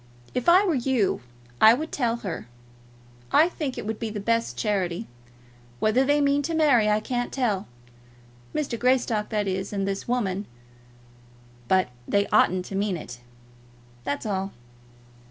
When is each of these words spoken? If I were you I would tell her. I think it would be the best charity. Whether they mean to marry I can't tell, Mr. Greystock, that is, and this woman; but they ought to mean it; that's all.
If 0.33 0.49
I 0.49 0.65
were 0.65 0.73
you 0.73 1.21
I 1.61 1.75
would 1.75 1.91
tell 1.91 2.15
her. 2.25 2.47
I 3.31 3.47
think 3.47 3.77
it 3.77 3.85
would 3.85 3.99
be 3.99 4.09
the 4.09 4.19
best 4.19 4.57
charity. 4.57 5.05
Whether 5.79 6.03
they 6.03 6.19
mean 6.21 6.41
to 6.41 6.55
marry 6.55 6.89
I 6.89 6.99
can't 6.99 7.31
tell, 7.31 7.67
Mr. 8.51 8.79
Greystock, 8.79 9.29
that 9.29 9.47
is, 9.47 9.71
and 9.71 9.87
this 9.87 10.07
woman; 10.07 10.47
but 11.67 11.89
they 12.07 12.25
ought 12.29 12.63
to 12.63 12.75
mean 12.75 12.97
it; 12.97 13.19
that's 14.03 14.25
all. 14.25 14.53